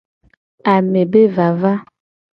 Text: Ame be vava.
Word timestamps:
Ame 0.71 1.01
be 1.11 1.21
vava. 1.35 1.73